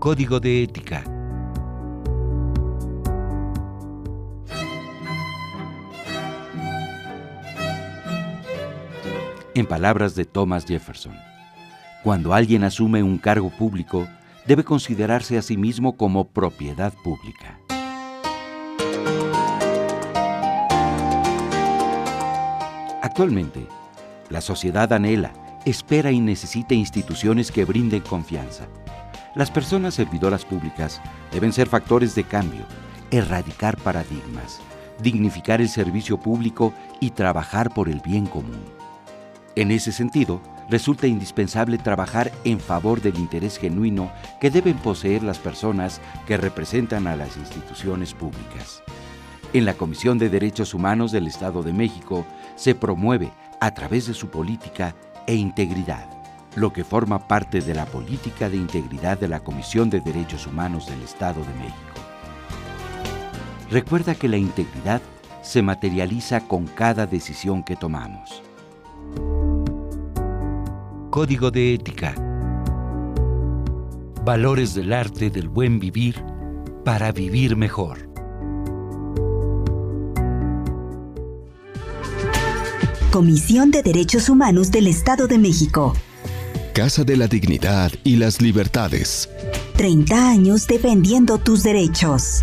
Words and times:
Código 0.00 0.40
de 0.40 0.62
ética. 0.62 1.04
En 9.54 9.66
palabras 9.66 10.14
de 10.14 10.24
Thomas 10.24 10.64
Jefferson, 10.64 11.12
cuando 12.02 12.32
alguien 12.32 12.64
asume 12.64 13.02
un 13.02 13.18
cargo 13.18 13.50
público, 13.50 14.08
debe 14.46 14.64
considerarse 14.64 15.36
a 15.36 15.42
sí 15.42 15.58
mismo 15.58 15.98
como 15.98 16.28
propiedad 16.28 16.94
pública. 17.04 17.60
Actualmente, 23.02 23.66
la 24.30 24.40
sociedad 24.40 24.90
anhela, 24.94 25.34
espera 25.66 26.10
y 26.10 26.20
necesita 26.20 26.72
instituciones 26.72 27.52
que 27.52 27.66
brinden 27.66 28.00
confianza. 28.00 28.66
Las 29.34 29.50
personas 29.50 29.94
servidoras 29.94 30.44
públicas 30.44 31.00
deben 31.32 31.52
ser 31.52 31.68
factores 31.68 32.16
de 32.16 32.24
cambio, 32.24 32.64
erradicar 33.12 33.76
paradigmas, 33.76 34.60
dignificar 35.00 35.60
el 35.60 35.68
servicio 35.68 36.18
público 36.18 36.74
y 36.98 37.10
trabajar 37.10 37.70
por 37.70 37.88
el 37.88 38.00
bien 38.00 38.26
común. 38.26 38.64
En 39.54 39.70
ese 39.70 39.92
sentido, 39.92 40.40
resulta 40.68 41.06
indispensable 41.06 41.78
trabajar 41.78 42.32
en 42.44 42.58
favor 42.58 43.00
del 43.00 43.18
interés 43.18 43.56
genuino 43.58 44.10
que 44.40 44.50
deben 44.50 44.76
poseer 44.78 45.22
las 45.22 45.38
personas 45.38 46.00
que 46.26 46.36
representan 46.36 47.06
a 47.06 47.14
las 47.14 47.36
instituciones 47.36 48.14
públicas. 48.14 48.82
En 49.52 49.64
la 49.64 49.74
Comisión 49.74 50.18
de 50.18 50.28
Derechos 50.28 50.74
Humanos 50.74 51.12
del 51.12 51.28
Estado 51.28 51.62
de 51.62 51.72
México 51.72 52.26
se 52.56 52.74
promueve, 52.74 53.32
a 53.60 53.74
través 53.74 54.06
de 54.06 54.14
su 54.14 54.28
política 54.28 54.94
e 55.26 55.34
integridad, 55.34 56.19
lo 56.56 56.72
que 56.72 56.84
forma 56.84 57.28
parte 57.28 57.60
de 57.60 57.74
la 57.74 57.86
política 57.86 58.48
de 58.48 58.56
integridad 58.56 59.18
de 59.18 59.28
la 59.28 59.40
Comisión 59.40 59.90
de 59.90 60.00
Derechos 60.00 60.46
Humanos 60.46 60.86
del 60.86 61.02
Estado 61.02 61.40
de 61.40 61.54
México. 61.54 61.76
Recuerda 63.70 64.14
que 64.14 64.28
la 64.28 64.36
integridad 64.36 65.00
se 65.42 65.62
materializa 65.62 66.40
con 66.40 66.66
cada 66.66 67.06
decisión 67.06 67.62
que 67.62 67.76
tomamos. 67.76 68.42
Código 71.10 71.50
de 71.50 71.74
ética. 71.74 72.14
Valores 74.24 74.74
del 74.74 74.92
arte 74.92 75.30
del 75.30 75.48
buen 75.48 75.78
vivir 75.78 76.22
para 76.84 77.12
vivir 77.12 77.56
mejor. 77.56 78.10
Comisión 83.10 83.72
de 83.72 83.82
Derechos 83.82 84.28
Humanos 84.28 84.70
del 84.70 84.86
Estado 84.86 85.26
de 85.26 85.38
México. 85.38 85.94
Casa 86.80 87.04
de 87.04 87.14
la 87.14 87.28
Dignidad 87.28 87.92
y 88.04 88.16
las 88.16 88.40
Libertades. 88.40 89.28
30 89.76 90.30
años 90.30 90.66
defendiendo 90.66 91.36
tus 91.36 91.62
derechos. 91.62 92.42